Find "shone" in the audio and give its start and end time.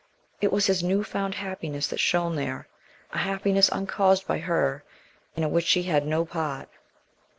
1.99-2.35